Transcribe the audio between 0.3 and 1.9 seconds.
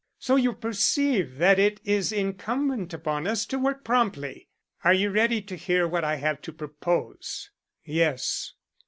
you perceive that it